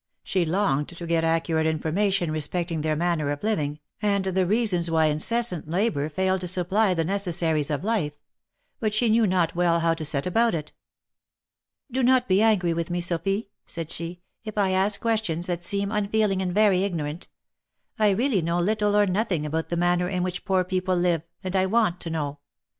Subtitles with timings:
[0.23, 4.89] She longed to get accurate information re specting their manner of living, and the reasons
[4.89, 8.13] why incessant labour failed to supply the necessaries of life;
[8.79, 10.71] but she knew not well how to set about it."
[11.91, 15.91] Do not be angry with me, Sophy," said she," if I ask questions that seem
[15.91, 17.27] unfeeling and very ignorant.
[17.99, 21.55] I really know little or nothing about the manner in which poor people live, and
[21.55, 22.39] I want to know.